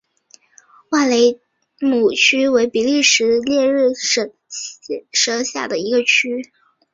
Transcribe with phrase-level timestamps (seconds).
[0.89, 1.39] 瓦雷
[1.79, 4.33] 姆区为比利时列日省
[5.11, 6.41] 辖下的一个区。